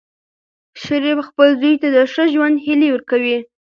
شریف 0.81 1.17
خپل 1.27 1.49
زوی 1.61 1.73
ته 1.81 1.87
د 1.95 1.97
ښه 2.11 2.23
ژوند 2.33 2.55
هیلې 2.65 2.89
ورکوي. 2.91 3.37